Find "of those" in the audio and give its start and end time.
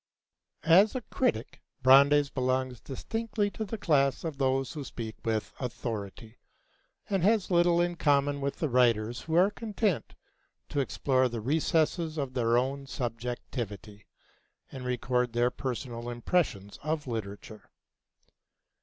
4.23-4.73